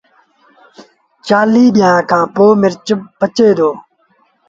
[1.25, 2.87] چآليٚه ڏيݩهآݩ کآݩ پو مرچ
[3.19, 3.67] پچيٚن دآ